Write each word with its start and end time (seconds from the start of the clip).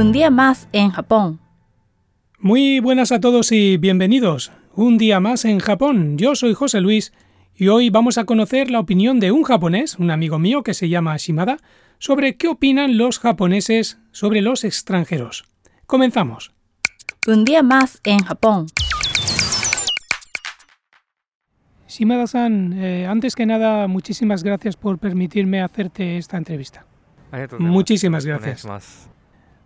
Un 0.00 0.12
día 0.12 0.30
más 0.30 0.66
en 0.72 0.92
Japón. 0.92 1.40
Muy 2.38 2.80
buenas 2.80 3.12
a 3.12 3.20
todos 3.20 3.52
y 3.52 3.76
bienvenidos. 3.76 4.50
Un 4.74 4.96
día 4.96 5.20
más 5.20 5.44
en 5.44 5.58
Japón. 5.58 6.16
Yo 6.16 6.34
soy 6.34 6.54
José 6.54 6.80
Luis 6.80 7.12
y 7.54 7.68
hoy 7.68 7.90
vamos 7.90 8.16
a 8.16 8.24
conocer 8.24 8.70
la 8.70 8.80
opinión 8.80 9.20
de 9.20 9.30
un 9.30 9.42
japonés, 9.42 9.98
un 9.98 10.10
amigo 10.10 10.38
mío 10.38 10.62
que 10.62 10.72
se 10.72 10.88
llama 10.88 11.18
Shimada, 11.18 11.58
sobre 11.98 12.38
qué 12.38 12.48
opinan 12.48 12.96
los 12.96 13.18
japoneses 13.18 13.98
sobre 14.10 14.40
los 14.40 14.64
extranjeros. 14.64 15.44
Comenzamos. 15.84 16.54
Un 17.26 17.44
día 17.44 17.62
más 17.62 18.00
en 18.04 18.20
Japón. 18.20 18.68
Shimada-san, 21.88 22.72
eh, 22.72 23.06
antes 23.06 23.34
que 23.34 23.44
nada, 23.44 23.86
muchísimas 23.86 24.44
gracias 24.44 24.76
por 24.76 24.98
permitirme 24.98 25.60
hacerte 25.60 26.16
esta 26.16 26.38
entrevista. 26.38 26.86
Muchísimas 27.58 28.24
gracias. 28.24 29.10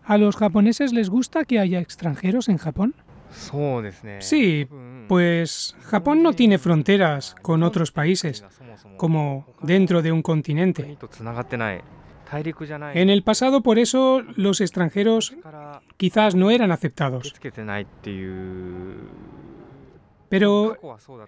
¿A 0.04 0.18
los 0.18 0.36
japoneses 0.36 0.92
les 0.92 1.08
gusta 1.10 1.44
que 1.44 1.58
haya 1.58 1.80
extranjeros 1.80 2.48
en 2.48 2.58
Japón? 2.58 2.94
Sí, 4.20 4.68
pues 5.08 5.76
Japón 5.82 6.22
no 6.22 6.32
tiene 6.32 6.58
fronteras 6.58 7.34
con 7.42 7.62
otros 7.62 7.90
países, 7.90 8.44
como 8.96 9.46
dentro 9.62 10.02
de 10.02 10.12
un 10.12 10.22
continente. 10.22 10.96
En 12.94 13.10
el 13.10 13.22
pasado, 13.22 13.62
por 13.62 13.78
eso, 13.78 14.22
los 14.36 14.60
extranjeros 14.60 15.34
quizás 15.96 16.34
no 16.34 16.50
eran 16.50 16.72
aceptados. 16.72 17.34
Pero 20.28 20.76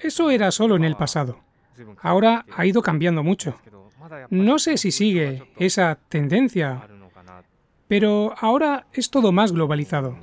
eso 0.01 0.31
era 0.31 0.51
solo 0.51 0.77
en 0.77 0.85
el 0.85 0.97
pasado. 0.97 1.41
Ahora 2.01 2.45
ha 2.57 2.67
ido 2.67 2.83
cambiando 2.83 3.23
mucho. 3.23 3.55
No 4.31 4.59
sé 4.59 4.77
si 4.79 4.93
sigue 4.93 5.43
esa 5.59 5.99
tendencia, 6.09 6.89
pero 7.89 8.35
ahora 8.41 8.87
es 8.93 9.11
todo 9.11 9.33
más 9.33 9.53
globalizado. 9.53 10.17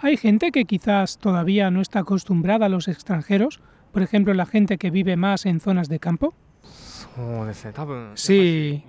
Hay 0.00 0.16
gente 0.16 0.52
que 0.52 0.64
quizás 0.64 1.18
todavía 1.18 1.70
no 1.70 1.80
está 1.80 2.00
acostumbrada 2.00 2.66
a 2.66 2.68
los 2.68 2.88
extranjeros, 2.88 3.60
por 3.92 4.02
ejemplo 4.02 4.34
la 4.34 4.46
gente 4.46 4.78
que 4.78 4.90
vive 4.90 5.16
más 5.16 5.46
en 5.46 5.60
zonas 5.60 5.88
de 5.88 5.98
campo. 5.98 6.34
Sí, 8.14 8.84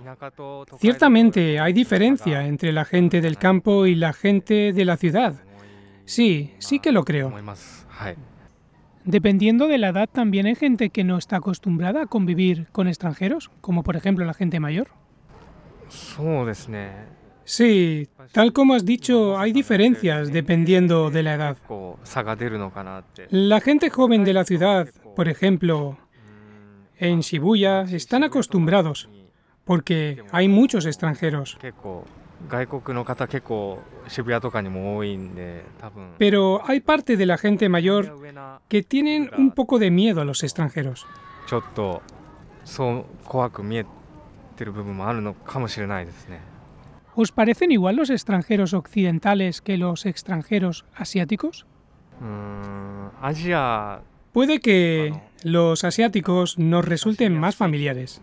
ciertamente 0.78 1.60
hay 1.60 1.74
diferencia 1.74 2.46
entre 2.46 2.72
la 2.72 2.86
gente 2.86 3.22
del 3.22 3.38
campo 3.38 3.86
y 3.86 3.96
la 3.96 4.14
gente 4.14 4.72
de 4.74 4.86
la 4.86 4.98
ciudad. 4.98 5.36
Sí, 6.06 6.54
sí 6.60 6.80
que 6.80 6.92
lo 6.92 7.06
creo. 7.06 7.32
Dependiendo 9.10 9.68
de 9.68 9.80
la 9.80 9.88
edad, 9.88 10.08
también 10.08 10.46
hay 10.46 10.54
gente 10.54 10.92
que 10.92 11.04
no 11.04 11.18
está 11.18 11.38
acostumbrada 11.38 12.04
a 12.04 12.06
convivir 12.06 12.68
con 12.72 12.88
extranjeros, 12.88 13.50
como 13.60 13.82
por 13.82 13.96
ejemplo 13.96 14.24
la 14.24 14.36
gente 14.36 14.60
mayor. 14.60 14.90
Sí, 17.44 18.08
tal 18.32 18.54
como 18.54 18.76
has 18.76 18.86
dicho, 18.86 19.40
hay 19.40 19.52
diferencias 19.52 20.32
dependiendo 20.32 21.10
de 21.10 21.24
la 21.24 21.34
edad. 21.34 21.58
La 23.32 23.62
gente 23.62 23.90
joven 23.90 24.24
de 24.24 24.34
la 24.34 24.44
ciudad, 24.44 24.88
por 25.16 25.28
ejemplo, 25.28 25.98
en 27.00 27.22
Shibuya, 27.22 27.82
están 27.82 28.24
acostumbrados, 28.24 29.10
porque 29.66 30.22
hay 30.32 30.48
muchos 30.48 30.86
extranjeros. 30.86 31.58
Pero 36.18 36.62
hay 36.66 36.80
parte 36.80 37.18
de 37.18 37.26
la 37.26 37.38
gente 37.38 37.70
mayor 37.70 38.16
que 38.68 38.84
tienen 38.84 39.30
un 39.38 39.52
poco 39.52 39.80
de 39.80 39.92
miedo 39.92 40.22
a 40.22 40.26
los 40.26 40.44
extranjeros. 40.44 41.06
¿Os 47.16 47.32
parecen 47.32 47.72
igual 47.72 47.96
los 47.96 48.10
extranjeros 48.10 48.74
occidentales 48.74 49.62
que 49.62 49.78
los 49.78 50.06
extranjeros 50.06 50.86
asiáticos? 50.96 51.66
Puede 54.32 54.60
que 54.60 55.14
los 55.44 55.84
asiáticos 55.84 56.60
nos 56.60 56.86
resulten 56.86 57.38
más 57.38 57.56
familiares. 57.56 58.22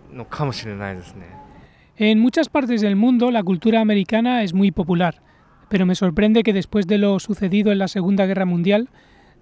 En 1.99 2.19
muchas 2.19 2.51
partes 2.51 2.83
del 2.83 2.95
mundo 2.95 3.31
la 3.31 3.43
cultura 3.43 3.81
americana 3.81 4.43
es 4.43 4.53
muy 4.53 4.71
popular, 4.71 5.23
pero 5.71 5.87
me 5.87 5.95
sorprende 5.95 6.43
que 6.43 6.53
después 6.53 6.87
de 6.87 6.99
lo 6.99 7.19
sucedido 7.21 7.73
en 7.73 7.79
la 7.79 7.89
Segunda 7.89 8.27
Guerra 8.27 8.45
Mundial 8.45 8.91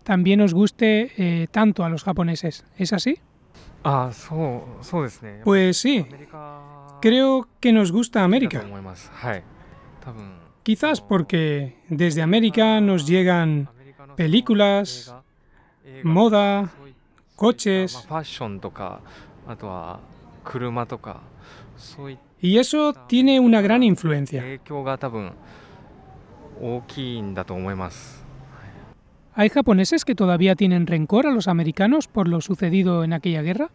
también 0.04 0.40
os 0.40 0.54
guste 0.54 1.10
eh, 1.16 1.48
tanto 1.50 1.82
a 1.84 1.88
los 1.88 2.04
japoneses. 2.04 2.64
¿Es 2.78 2.92
así? 2.92 3.18
Pues 5.42 5.78
sí, 5.78 6.06
creo 7.00 7.48
que 7.58 7.72
nos 7.72 7.90
gusta 7.90 8.22
América. 8.22 8.62
Quizás 10.62 11.00
porque 11.00 11.76
desde 11.88 12.22
América 12.22 12.80
nos 12.80 13.04
llegan 13.04 13.68
películas, 14.16 15.12
moda, 16.04 16.70
coches. 17.34 18.06
Y 22.40 22.58
eso 22.58 22.92
tiene 23.08 23.40
una 23.40 23.60
gran 23.60 23.82
influencia. 23.82 24.44
¿Hay 29.34 29.48
japoneses 29.48 30.04
que 30.04 30.14
todavía 30.14 30.54
tienen 30.54 30.86
rencor 30.86 31.26
a 31.26 31.32
los 31.32 31.48
americanos 31.48 32.06
por 32.06 32.28
lo 32.28 32.40
sucedido 32.40 33.02
en 33.02 33.12
aquella 33.12 33.42
guerra? 33.42 33.70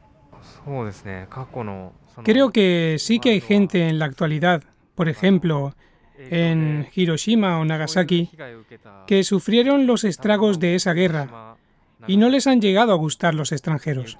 Creo 2.23 2.51
que 2.51 2.95
sí 2.99 3.19
que 3.19 3.31
hay 3.31 3.41
gente 3.41 3.89
en 3.89 3.99
la 3.99 4.05
actualidad, 4.05 4.63
por 4.95 5.09
ejemplo, 5.09 5.73
en 6.17 6.87
Hiroshima 6.93 7.59
o 7.59 7.65
Nagasaki, 7.65 8.29
que 9.07 9.23
sufrieron 9.23 9.87
los 9.87 10.03
estragos 10.03 10.59
de 10.59 10.75
esa 10.75 10.93
guerra 10.93 11.55
y 12.07 12.17
no 12.17 12.29
les 12.29 12.47
han 12.47 12.61
llegado 12.61 12.93
a 12.93 12.95
gustar 12.95 13.33
los 13.35 13.51
extranjeros. 13.51 14.17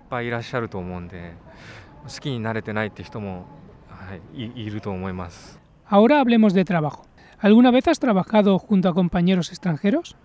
Ahora 5.86 6.20
hablemos 6.20 6.54
de 6.54 6.66
trabajo. 6.66 7.06
¿Alguna 7.40 7.72
vez 7.72 7.88
has 7.88 8.00
trabajado 8.00 8.60
junto 8.60 8.90
a 8.90 8.94
compañeros 8.94 9.50
extranjeros? 9.50 10.16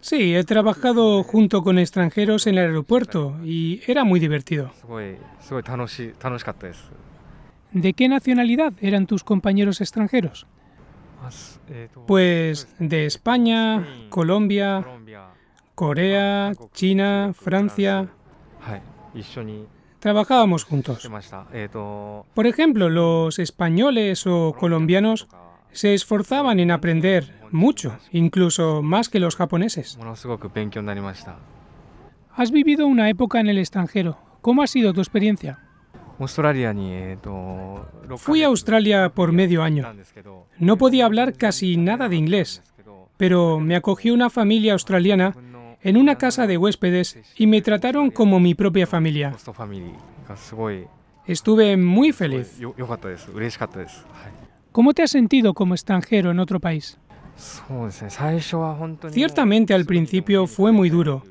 Sí, 0.00 0.34
he 0.34 0.44
trabajado 0.44 1.22
junto 1.22 1.62
con 1.62 1.78
extranjeros 1.78 2.46
en 2.46 2.54
el 2.54 2.66
aeropuerto 2.66 3.36
y 3.44 3.82
era 3.86 4.04
muy 4.04 4.18
divertido. 4.20 4.70
¿De 7.72 7.92
qué 7.92 8.08
nacionalidad 8.08 8.72
eran 8.80 9.06
tus 9.06 9.24
compañeros 9.24 9.80
extranjeros? 9.80 10.46
Pues 12.06 12.68
de 12.78 13.06
España, 13.06 13.86
Colombia, 14.08 14.84
Corea, 15.74 16.52
China, 16.72 17.32
Francia. 17.34 18.08
Trabajábamos 20.00 20.64
juntos. 20.64 21.08
Por 22.34 22.46
ejemplo, 22.46 22.88
los 22.88 23.38
españoles 23.38 24.26
o 24.26 24.54
colombianos 24.58 25.28
se 25.72 25.94
esforzaban 25.94 26.58
en 26.58 26.70
aprender 26.70 27.38
mucho, 27.50 27.98
incluso 28.10 28.82
más 28.82 29.08
que 29.08 29.20
los 29.20 29.36
japoneses. 29.36 29.98
Has 32.34 32.50
vivido 32.50 32.86
una 32.86 33.08
época 33.10 33.40
en 33.40 33.48
el 33.48 33.58
extranjero. 33.58 34.18
¿Cómo 34.40 34.62
ha 34.62 34.66
sido 34.66 34.92
tu 34.94 35.00
experiencia? 35.00 35.58
Fui 38.16 38.42
a 38.42 38.46
Australia 38.46 39.10
por 39.10 39.32
medio 39.32 39.62
año. 39.62 39.86
No 40.58 40.76
podía 40.76 41.06
hablar 41.06 41.34
casi 41.34 41.76
nada 41.76 42.08
de 42.08 42.16
inglés, 42.16 42.62
pero 43.16 43.60
me 43.60 43.76
acogió 43.76 44.14
una 44.14 44.30
familia 44.30 44.72
australiana 44.72 45.34
en 45.82 45.96
una 45.96 46.16
casa 46.16 46.46
de 46.46 46.58
huéspedes 46.58 47.18
y 47.36 47.46
me 47.46 47.62
trataron 47.62 48.10
como 48.10 48.40
mi 48.40 48.54
propia 48.54 48.86
familia. 48.86 49.32
Estuve 51.26 51.76
muy 51.76 52.12
feliz. 52.12 52.58
¿Cómo 54.72 54.94
te 54.94 55.02
has 55.02 55.10
sentido 55.10 55.54
como 55.54 55.74
extranjero 55.74 56.30
en 56.30 56.40
otro 56.40 56.60
país? 56.60 56.98
Ciertamente 59.10 59.74
al 59.74 59.84
principio 59.86 60.46
fue 60.46 60.72
muy 60.72 60.90
duro, 60.90 61.24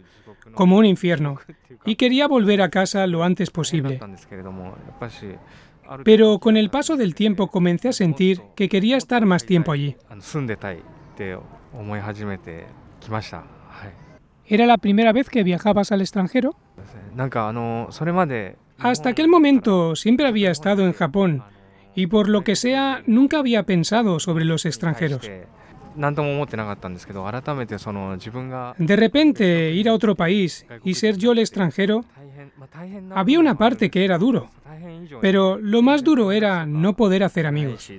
como 0.54 0.78
un 0.78 0.86
infierno, 0.86 1.38
y 1.86 1.96
quería 1.96 2.28
volver 2.28 2.62
a 2.62 2.70
casa 2.70 3.06
lo 3.08 3.24
antes 3.24 3.52
posible. 3.52 4.00
Pero 6.04 6.40
con 6.40 6.58
el 6.58 6.70
paso 6.70 6.98
del 6.98 7.16
tiempo 7.16 7.48
comencé 7.48 7.90
a 7.90 7.94
sentir 7.94 8.42
que 8.56 8.70
quería 8.70 8.98
estar 8.98 9.26
más 9.26 9.46
tiempo 9.46 9.72
allí. 9.72 9.96
¿Era 14.50 14.66
la 14.66 14.80
primera 14.80 15.14
vez 15.14 15.30
que 15.30 15.44
viajabas 15.44 15.92
al 15.92 16.02
extranjero? 16.02 16.56
Hasta 18.80 19.10
aquel 19.10 19.28
momento 19.28 19.96
siempre 19.96 20.26
había 20.26 20.50
estado 20.50 20.88
en 20.88 20.94
Japón 20.94 21.44
y 21.94 22.08
por 22.08 22.28
lo 22.28 22.44
que 22.44 22.56
sea 22.56 23.04
nunca 23.06 23.38
había 23.38 23.64
pensado 23.64 24.20
sobre 24.20 24.46
los 24.46 24.66
extranjeros. 24.66 25.30
De 28.80 28.96
repente 28.96 29.72
ir 29.72 29.88
a 29.88 29.94
otro 29.94 30.16
país 30.16 30.66
y 30.84 30.96
ser 30.96 31.18
yo 31.18 31.34
el 31.34 31.40
extranjero, 31.40 32.06
había 33.14 33.40
una 33.40 33.56
parte 33.56 33.92
que 33.92 34.04
era 34.04 34.18
duro. 34.18 34.50
Pero 35.22 35.60
lo 35.60 35.84
más 35.84 36.04
duro 36.04 36.32
era 36.32 36.66
no 36.66 36.96
poder 36.96 37.24
hacer 37.24 37.46
amigos. 37.46 37.92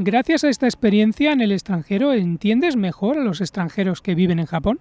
Gracias 0.00 0.44
a 0.44 0.48
esta 0.48 0.66
experiencia 0.66 1.32
en 1.32 1.40
el 1.40 1.50
extranjero, 1.50 2.12
¿entiendes 2.12 2.76
mejor 2.76 3.18
a 3.18 3.24
los 3.24 3.40
extranjeros 3.40 4.00
que 4.00 4.14
viven 4.14 4.38
en 4.38 4.46
Japón? 4.46 4.78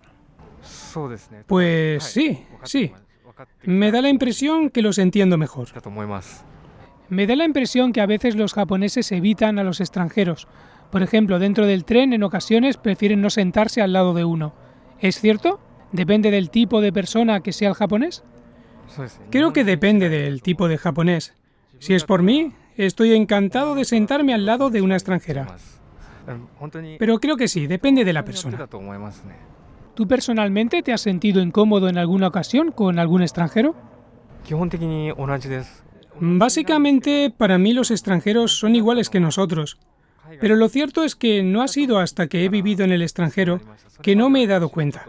Pues 1.47 2.03
sí, 2.03 2.45
sí. 2.63 2.91
Me 3.63 3.91
da 3.91 4.03
la 4.03 4.09
impresión 4.09 4.69
que 4.69 4.83
los 4.83 4.99
entiendo 4.99 5.39
mejor. 5.39 5.69
Me 7.09 7.25
da 7.25 7.35
la 7.35 7.45
impresión 7.45 7.93
que 7.93 8.01
a 8.01 8.05
veces 8.05 8.35
los 8.35 8.53
japoneses 8.53 9.11
evitan 9.11 9.57
a 9.57 9.63
los 9.63 9.79
extranjeros. 9.79 10.47
Por 10.91 11.01
ejemplo, 11.01 11.39
dentro 11.39 11.65
del 11.65 11.83
tren 11.83 12.13
en 12.13 12.21
ocasiones 12.21 12.77
prefieren 12.77 13.19
no 13.19 13.31
sentarse 13.31 13.81
al 13.81 13.93
lado 13.93 14.13
de 14.13 14.23
uno. 14.23 14.53
¿Es 14.99 15.19
cierto? 15.19 15.59
¿Depende 15.91 16.29
del 16.29 16.51
tipo 16.51 16.79
de 16.79 16.93
persona 16.93 17.39
que 17.39 17.53
sea 17.53 17.69
el 17.69 17.75
japonés? 17.75 18.23
Creo 19.31 19.51
que 19.51 19.63
depende 19.63 20.09
del 20.09 20.43
tipo 20.43 20.67
de 20.67 20.77
japonés. 20.77 21.33
Si 21.79 21.95
es 21.95 22.03
por 22.03 22.21
mí, 22.21 22.53
estoy 22.85 23.13
encantado 23.13 23.75
de 23.75 23.85
sentarme 23.85 24.33
al 24.33 24.45
lado 24.45 24.69
de 24.69 24.81
una 24.81 24.95
extranjera. 24.95 25.57
Pero 27.00 27.19
creo 27.19 27.38
que 27.38 27.47
sí, 27.47 27.68
depende 27.68 28.03
de 28.06 28.13
la 28.13 28.24
persona. 28.24 28.68
¿Tú 29.94 30.07
personalmente 30.07 30.83
te 30.83 30.94
has 30.94 31.01
sentido 31.01 31.41
incómodo 31.41 31.89
en 31.89 31.97
alguna 31.97 32.27
ocasión 32.27 32.71
con 32.71 33.00
algún 33.00 33.21
extranjero? 33.21 33.75
Básicamente, 36.19 37.33
para 37.35 37.57
mí 37.57 37.74
los 37.74 37.91
extranjeros 37.91 38.57
son 38.57 38.75
iguales 38.75 39.09
que 39.09 39.19
nosotros. 39.19 39.77
Pero 40.39 40.56
lo 40.56 40.69
cierto 40.69 41.03
es 41.03 41.15
que 41.15 41.41
no 41.44 41.62
ha 41.62 41.68
sido 41.68 42.00
hasta 42.00 42.27
que 42.27 42.44
he 42.44 42.50
vivido 42.50 42.83
en 42.83 42.91
el 42.91 43.01
extranjero 43.01 43.62
que 44.01 44.15
no 44.15 44.29
me 44.29 44.44
he 44.44 44.47
dado 44.47 44.69
cuenta. 44.69 45.06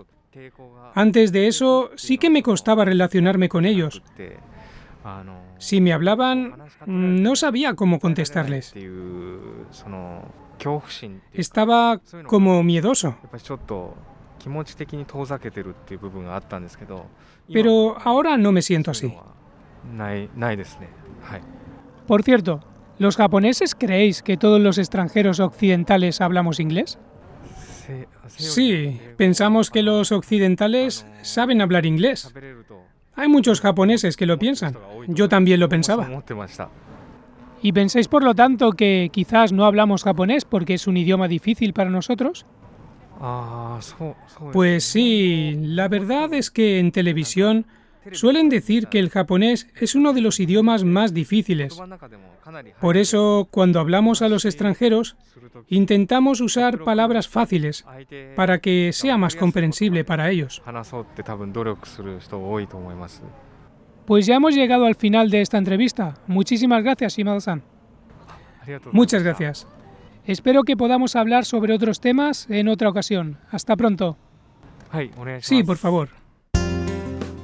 Antes 0.94 1.32
de 1.32 1.48
eso, 1.48 1.90
sí 1.96 2.18
que 2.18 2.30
me 2.30 2.42
costaba 2.42 2.84
relacionarme 2.84 3.48
con 3.48 3.64
ellos. 3.66 4.02
Si 5.58 5.80
me 5.80 5.92
hablaban, 5.92 6.54
no 6.86 7.36
sabía 7.36 7.74
cómo 7.74 7.98
contestarles. 7.98 8.74
Estaba 11.32 12.00
como 12.26 12.62
miedoso. 12.62 13.16
Pero 17.52 17.96
ahora 18.04 18.36
no 18.36 18.52
me 18.52 18.62
siento 18.62 18.90
así. 18.90 19.12
Por 22.06 22.22
cierto, 22.22 22.60
¿los 22.98 23.16
japoneses 23.16 23.74
creéis 23.74 24.22
que 24.22 24.36
todos 24.36 24.60
los 24.60 24.78
extranjeros 24.78 25.40
occidentales 25.40 26.20
hablamos 26.20 26.60
inglés? 26.60 26.98
Sí, 28.26 29.00
pensamos 29.16 29.70
que 29.70 29.82
los 29.82 30.12
occidentales 30.12 31.06
saben 31.22 31.60
hablar 31.62 31.86
inglés. 31.86 32.32
Hay 33.18 33.28
muchos 33.28 33.60
japoneses 33.60 34.16
que 34.16 34.26
lo 34.26 34.38
piensan. 34.38 34.76
Yo 35.08 35.28
también 35.28 35.58
lo 35.58 35.68
pensaba. 35.68 36.08
¿Y 37.60 37.72
pensáis 37.72 38.06
por 38.06 38.22
lo 38.22 38.32
tanto 38.36 38.70
que 38.72 39.10
quizás 39.12 39.52
no 39.52 39.64
hablamos 39.64 40.04
japonés 40.04 40.44
porque 40.44 40.74
es 40.74 40.86
un 40.86 40.96
idioma 40.96 41.26
difícil 41.26 41.72
para 41.72 41.90
nosotros? 41.90 42.46
Pues 44.52 44.84
sí, 44.84 45.58
la 45.60 45.88
verdad 45.88 46.32
es 46.32 46.52
que 46.52 46.78
en 46.78 46.92
televisión 46.92 47.66
Suelen 48.12 48.48
decir 48.48 48.88
que 48.88 48.98
el 48.98 49.10
japonés 49.10 49.68
es 49.80 49.94
uno 49.94 50.12
de 50.12 50.20
los 50.20 50.40
idiomas 50.40 50.84
más 50.84 51.14
difíciles. 51.14 51.78
Por 52.80 52.96
eso, 52.96 53.48
cuando 53.50 53.80
hablamos 53.80 54.22
a 54.22 54.28
los 54.28 54.44
extranjeros, 54.44 55.16
intentamos 55.68 56.40
usar 56.40 56.82
palabras 56.84 57.28
fáciles 57.28 57.84
para 58.36 58.58
que 58.58 58.90
sea 58.92 59.16
más 59.18 59.36
comprensible 59.36 60.04
para 60.04 60.30
ellos. 60.30 60.62
Pues 64.06 64.26
ya 64.26 64.36
hemos 64.36 64.54
llegado 64.54 64.86
al 64.86 64.94
final 64.94 65.30
de 65.30 65.42
esta 65.42 65.58
entrevista. 65.58 66.14
Muchísimas 66.26 66.82
gracias, 66.82 67.16
Shimada-san. 67.16 67.62
Muchas 68.92 69.22
gracias. 69.22 69.66
Espero 70.24 70.62
que 70.62 70.76
podamos 70.76 71.16
hablar 71.16 71.44
sobre 71.44 71.74
otros 71.74 72.00
temas 72.00 72.48
en 72.50 72.68
otra 72.68 72.88
ocasión. 72.88 73.38
Hasta 73.50 73.76
pronto. 73.76 74.16
Sí, 75.40 75.62
por 75.62 75.76
favor. 75.76 76.10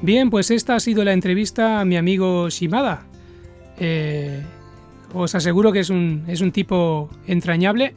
Bien, 0.04 0.28
pues 0.28 0.50
esta 0.50 0.74
ha 0.74 0.80
sido 0.80 1.02
la 1.02 1.14
entrevista 1.14 1.80
a 1.80 1.86
mi 1.86 1.96
amigo 1.96 2.50
Shimada. 2.50 3.06
Eh, 3.78 4.42
os 5.14 5.34
aseguro 5.34 5.72
que 5.72 5.80
es 5.80 5.88
un, 5.88 6.24
es 6.28 6.42
un 6.42 6.52
tipo 6.52 7.08
entrañable, 7.26 7.94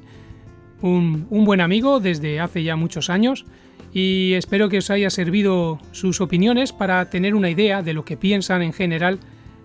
un, 0.81 1.27
un, 1.29 1.43
buen 1.43 1.59
amigo 1.59 1.99
desde 1.99 2.39
hace 2.39 2.63
ya 2.63 2.77
muchos 2.77 3.09
años 3.09 3.43
y 3.91 4.31
espero 4.35 4.69
que 4.69 4.77
os 4.77 4.89
haya 4.89 5.09
servido 5.09 5.79
sus 5.91 6.21
opiniones 6.21 6.71
para 6.71 7.09
tener 7.09 7.35
una 7.35 7.49
idea 7.49 7.83
de 7.83 7.93
lo 7.93 8.05
que 8.05 8.15
piensan 8.15 8.61
en 8.61 8.71
general 8.71 9.19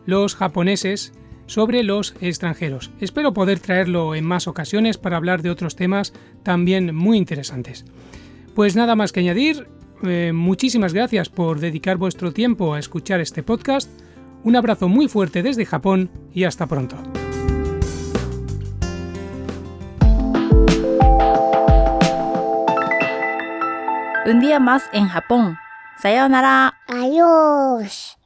los 0.04 0.34
japoneses 0.34 1.12
sobre 1.46 1.84
los 1.84 2.16
extranjeros. 2.20 2.90
Espero 3.00 3.34
poder 3.34 3.60
traerlo 3.60 4.16
en 4.16 4.24
más 4.24 4.48
ocasiones 4.48 4.98
para 4.98 5.16
hablar 5.16 5.42
de 5.42 5.50
otros 5.50 5.76
temas 5.76 6.12
también 6.42 6.92
muy 6.92 7.18
interesantes. 7.18 7.84
Pues 8.56 8.74
nada 8.74 8.96
más 8.96 9.12
que 9.12 9.20
añadir, 9.20 9.68
eh, 10.04 10.32
muchísimas 10.32 10.92
gracias 10.92 11.28
por 11.28 11.60
dedicar 11.60 11.96
vuestro 11.96 12.32
tiempo 12.32 12.74
a 12.74 12.78
escuchar 12.78 13.20
este 13.20 13.42
podcast. 13.42 13.90
Un 14.44 14.56
abrazo 14.56 14.88
muy 14.88 15.08
fuerte 15.08 15.42
desde 15.42 15.66
Japón 15.66 16.10
y 16.34 16.44
hasta 16.44 16.66
pronto. 16.66 16.96
Un 24.24 24.40
día 24.40 24.60
más 24.60 24.84
en 24.92 25.08
Japón. 25.08 25.58
Sayonara. 25.98 26.74
Adiós. 26.88 28.21